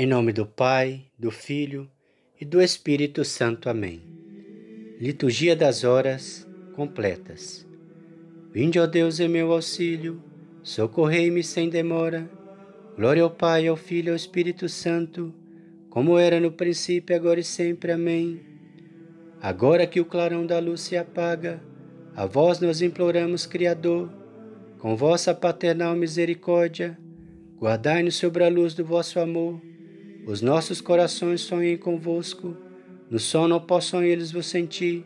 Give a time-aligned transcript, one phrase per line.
[0.00, 1.90] Em nome do Pai, do Filho
[2.40, 3.68] e do Espírito Santo.
[3.68, 4.00] Amém.
[5.00, 7.66] Liturgia das Horas completas.
[8.52, 10.22] Vinde, ó Deus, em meu auxílio,
[10.62, 12.30] socorrei-me sem demora.
[12.96, 15.34] Glória ao Pai, ao Filho e ao Espírito Santo,
[15.90, 17.90] como era no princípio, agora e sempre.
[17.90, 18.40] Amém.
[19.42, 21.60] Agora que o clarão da luz se apaga,
[22.14, 24.08] a vós nós imploramos, Criador,
[24.78, 26.96] com vossa paternal misericórdia,
[27.56, 29.66] guardai-nos sobre a luz do vosso amor
[30.28, 32.54] os nossos corações sonhem convosco,
[33.10, 35.02] no sono possam eles vos sentir.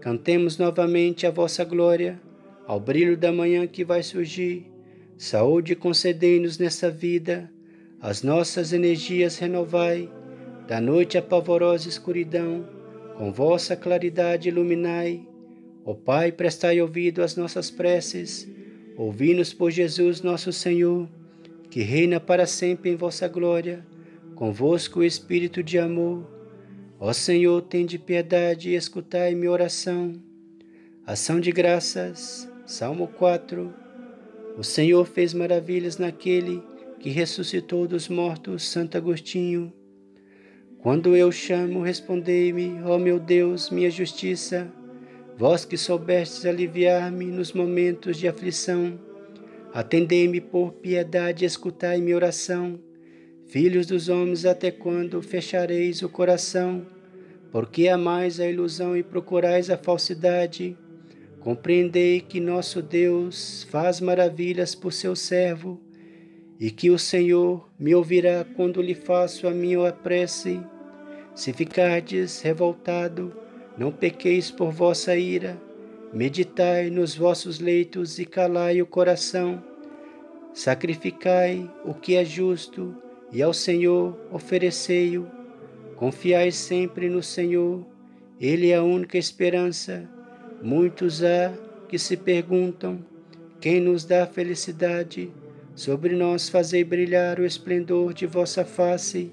[0.00, 2.20] Cantemos novamente a vossa glória,
[2.66, 4.66] ao brilho da manhã que vai surgir.
[5.16, 7.48] Saúde concedei-nos nessa vida,
[8.00, 10.10] as nossas energias renovai.
[10.66, 12.68] Da noite a pavorosa escuridão,
[13.16, 15.24] com vossa claridade iluminai.
[15.84, 18.48] Ó Pai, prestai ouvido às nossas preces,
[18.96, 21.08] ouvi-nos por Jesus nosso Senhor,
[21.70, 23.86] que reina para sempre em vossa glória
[24.36, 26.30] convosco o Espírito de amor.
[27.00, 30.12] Ó Senhor, tende piedade e escutai minha oração.
[31.06, 33.72] Ação de graças, Salmo 4.
[34.58, 36.62] O Senhor fez maravilhas naquele
[37.00, 39.72] que ressuscitou dos mortos, Santo Agostinho.
[40.80, 44.70] Quando eu chamo, respondei-me, ó meu Deus, minha justiça.
[45.38, 48.98] Vós que soubestes aliviar-me nos momentos de aflição,
[49.72, 52.85] atendei-me por piedade e escutai minha oração.
[53.48, 56.84] Filhos dos homens, até quando fechareis o coração?
[57.52, 60.76] Porque amais a ilusão e procurais a falsidade?
[61.38, 65.80] Compreendei que nosso Deus faz maravilhas por seu servo
[66.58, 70.60] e que o Senhor me ouvirá quando lhe faço a minha prece.
[71.32, 73.32] Se ficardes revoltado,
[73.78, 75.56] não pequeis por vossa ira,
[76.12, 79.62] meditai nos vossos leitos e calai o coração.
[80.52, 85.26] Sacrificai o que é justo e ao Senhor oferecei-o.
[85.96, 87.84] Confiai sempre no Senhor,
[88.40, 90.08] Ele é a única esperança.
[90.62, 91.52] Muitos há
[91.88, 93.04] que se perguntam:
[93.60, 95.32] quem nos dá felicidade?
[95.74, 99.30] Sobre nós fazei brilhar o esplendor de vossa face.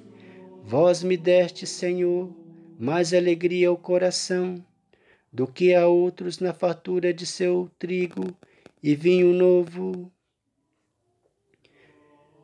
[0.64, 2.30] Vós me deste, Senhor,
[2.78, 4.64] mais alegria ao coração
[5.32, 8.36] do que a outros na fartura de seu trigo
[8.84, 10.12] e vinho novo.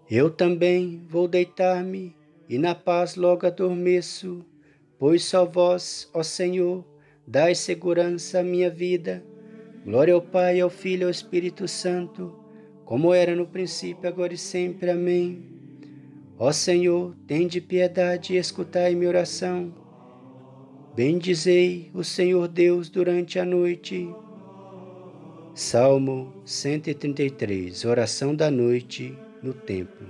[0.09, 2.15] Eu também vou deitar-me
[2.49, 4.43] e na paz logo adormeço,
[4.97, 6.83] pois só vós, ó Senhor,
[7.27, 9.23] dais segurança à minha vida.
[9.85, 12.35] Glória ao Pai, ao Filho e ao Espírito Santo,
[12.85, 14.89] como era no princípio, agora e sempre.
[14.89, 15.45] Amém.
[16.39, 19.71] Ó Senhor, tende piedade e escutai minha oração.
[20.95, 24.09] Bendizei o Senhor Deus durante a noite.
[25.53, 30.07] Salmo 133, oração da noite no templo.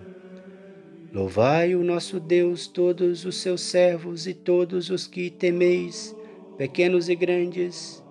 [1.11, 6.15] Louvai o nosso Deus, todos os seus servos e todos os que temeis,
[6.57, 8.03] pequenos e grandes.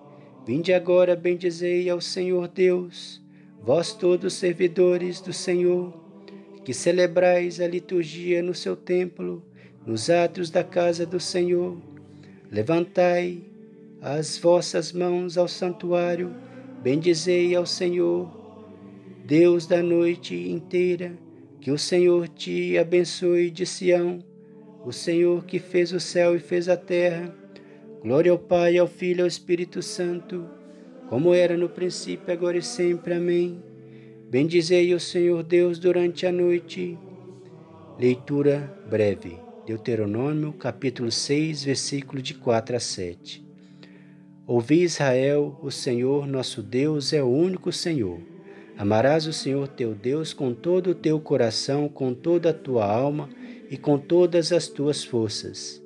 [0.45, 3.21] Vinde agora, bendizei ao Senhor Deus,
[3.61, 5.93] vós todos servidores do Senhor,
[6.65, 9.43] que celebrais a liturgia no seu templo,
[9.85, 11.77] nos átrios da casa do Senhor.
[12.51, 13.39] Levantai
[14.01, 16.35] as vossas mãos ao santuário,
[16.81, 18.38] bendizei ao Senhor,
[19.29, 21.13] Deus da noite inteira,
[21.61, 24.23] que o Senhor te abençoe de Sião,
[24.83, 27.31] o Senhor que fez o céu e fez a terra.
[28.01, 30.49] Glória ao Pai, ao Filho e ao Espírito Santo,
[31.09, 33.13] como era no princípio, agora e sempre.
[33.13, 33.63] Amém.
[34.31, 36.97] Bendizei o Senhor Deus durante a noite.
[37.99, 39.37] Leitura breve.
[39.63, 43.45] Deuteronômio, capítulo 6, versículo de 4 a 7.
[44.47, 48.38] Ouvi Israel, o Senhor nosso Deus é o único Senhor.
[48.79, 53.27] Amarás o Senhor teu Deus com todo o teu coração, com toda a tua alma
[53.69, 55.83] e com todas as tuas forças.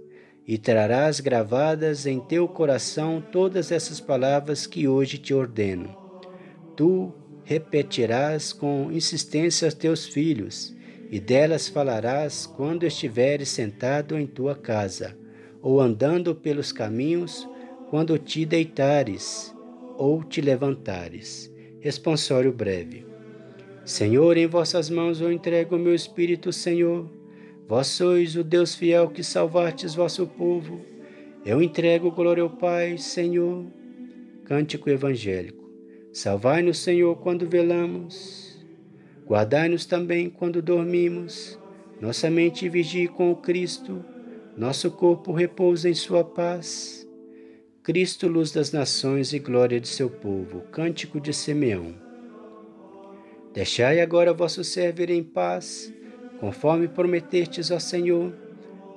[0.47, 5.97] E trarás gravadas em teu coração todas essas palavras que hoje te ordeno.
[6.75, 7.11] Tu
[7.43, 10.71] repetirás com insistência aos teus filhos,
[11.09, 15.17] e delas falarás quando estiveres sentado em tua casa,
[15.63, 17.49] ou andando pelos caminhos,
[17.89, 19.51] quando te deitares
[19.97, 21.53] ou te levantares
[21.84, 23.06] Responsório breve.
[23.84, 27.12] Senhor, em vossas mãos eu entrego o meu espírito, Senhor.
[27.68, 30.80] Vós sois o Deus fiel que salvastes vosso povo.
[31.46, 33.66] Eu entrego glória ao Pai, Senhor.
[34.46, 35.70] Cântico evangélico.
[36.14, 38.66] Salvai-nos, Senhor, quando velamos.
[39.28, 41.59] Guardai-nos também quando dormimos.
[42.00, 44.06] Nossa mente vigie com o Cristo.
[44.56, 47.03] Nosso corpo repousa em sua paz.
[47.84, 50.62] Cristo, luz das nações e glória de seu povo.
[50.72, 51.94] Cântico de Simeão.
[53.53, 55.94] Deixai agora vosso servo ir em paz,
[56.40, 58.34] conforme prometestes ao Senhor,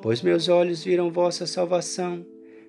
[0.00, 2.24] pois meus olhos viram vossa salvação,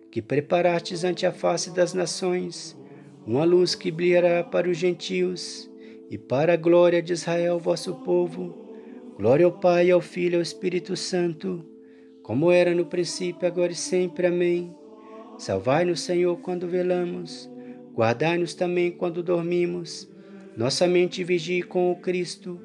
[0.09, 2.75] que preparastes ante a face das nações,
[3.23, 5.69] uma luz que brilhará para os gentios
[6.09, 8.57] e para a glória de Israel, vosso povo.
[9.15, 11.63] Glória ao Pai, ao Filho e ao Espírito Santo,
[12.23, 14.25] como era no princípio, agora e sempre.
[14.25, 14.75] Amém.
[15.37, 17.49] Salvai-nos, Senhor, quando velamos,
[17.93, 20.09] guardai-nos também quando dormimos.
[20.55, 22.59] Nossa mente vigie com o Cristo,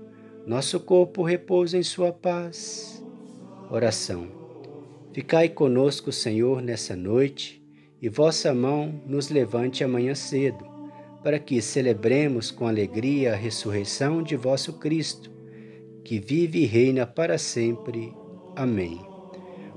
[0.47, 3.05] nosso corpo repousa em Sua paz.
[3.71, 4.29] Oração.
[5.13, 7.63] Ficai conosco, Senhor, nessa noite,
[8.01, 10.65] e vossa mão nos levante amanhã cedo,
[11.23, 15.31] para que celebremos com alegria a ressurreição de vosso Cristo
[16.05, 18.13] que vive e reina para sempre.
[18.57, 19.12] Amém.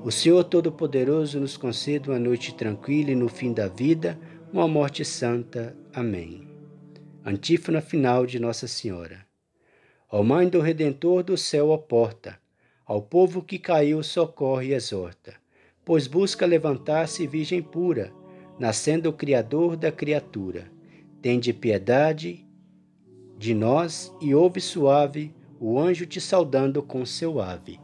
[0.05, 4.19] O Senhor Todo-Poderoso nos conceda uma noite tranquila e no fim da vida,
[4.53, 5.75] uma morte santa.
[5.91, 6.47] Amém.
[7.25, 9.25] Antífona final de Nossa Senhora.
[10.11, 12.37] Ó Mãe do Redentor do céu, ó porta,
[12.85, 15.33] ao povo que caiu socorre e exorta,
[15.83, 18.13] pois busca levantar-se virgem pura,
[18.59, 20.71] nascendo o Criador da criatura.
[21.19, 22.45] Tende piedade
[23.39, 27.83] de nós e ouve suave o anjo te saudando com seu ave.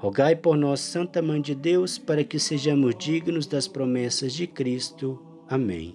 [0.00, 5.20] Rogai por nós, Santa Mãe de Deus, para que sejamos dignos das promessas de Cristo.
[5.46, 5.94] Amém.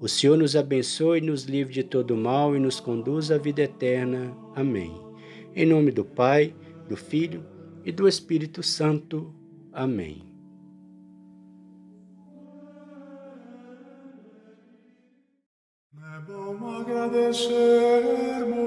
[0.00, 4.32] O Senhor nos abençoe, nos livre de todo mal e nos conduz à vida eterna.
[4.54, 4.94] Amém.
[5.56, 6.54] Em nome do Pai,
[6.88, 7.44] do Filho
[7.84, 9.34] e do Espírito Santo.
[9.72, 10.22] Amém.
[16.00, 18.61] É bom agradecermos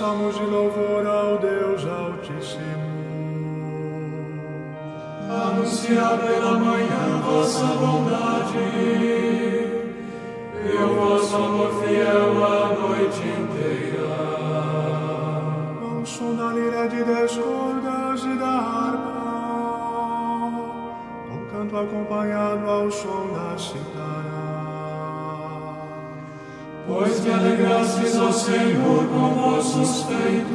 [0.00, 2.88] salmos de louvor ao Deus Altíssimo.
[5.28, 8.58] Anunciar pela manhã vossa bondade
[10.64, 14.08] e o vosso amor fiel a noite inteira.
[15.82, 19.20] Ao som da lira de dez cordas e da harpa
[21.52, 24.29] canto acompanhado ao som da citara.
[26.92, 30.50] Pois me alegrastes, ó Senhor, com vossos feitos,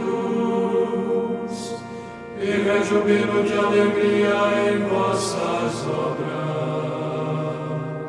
[2.38, 6.26] e rejubilo de alegria em vossas obras.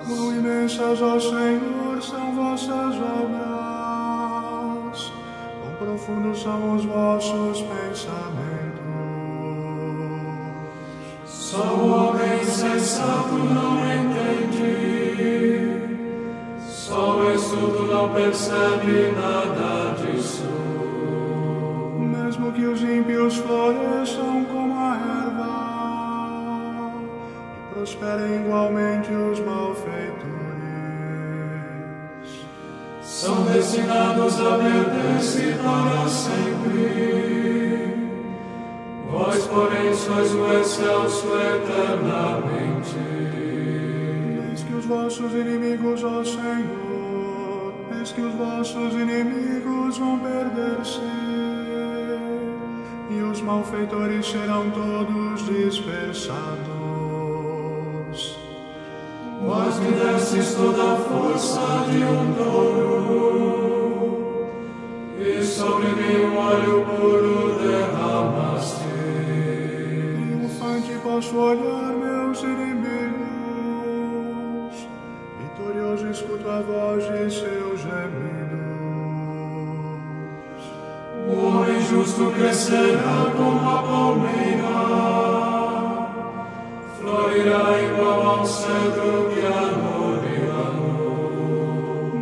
[0.08, 3.42] Quão imensas, ó Senhor, são vossas obras,
[5.62, 8.56] quão profundos são os vossos pensamentos.
[11.26, 14.85] Só o homem sensato não entende,
[17.56, 20.44] só o estudo não percebe nada disso.
[21.98, 24.96] Mesmo que os ímpios floresçam como a
[25.30, 26.92] erva
[27.48, 30.26] e prosperem igualmente os malfeitores,
[33.00, 37.16] são destinados a perder-se para sempre.
[39.10, 42.96] Vós, porém, sois o excelso eternamente.
[44.50, 46.85] Eis que os vossos inimigos, ó Senhor,
[48.06, 51.00] eis que os vossos inimigos vão perder-se,
[53.10, 56.36] e os malfeitores serão todos dispersados.
[59.44, 63.66] Vós me destes toda a força de um touro,
[65.18, 68.86] e sobre mim um óleo puro derramaste.
[71.02, 71.95] Posso olhar
[82.66, 84.78] crescerá como a palmeira,
[86.98, 90.66] florirá igual ao cedro que anorirá.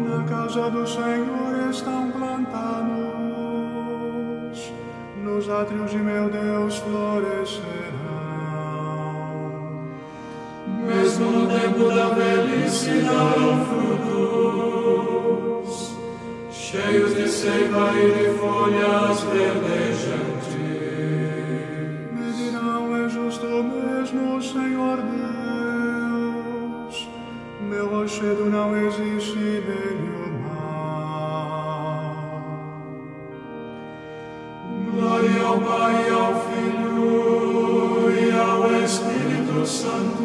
[0.07, 2.93] Na casa do Senhor estão plantados,
[5.23, 7.95] nos átrios de meu Deus florescerão.
[10.87, 14.93] mesmo no tempo da velhice darão frutos,
[16.51, 20.34] cheios de seiva e de folhas verdejantes.
[39.67, 40.23] Santo,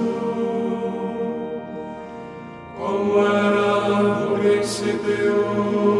[2.77, 5.98] como era no princípio,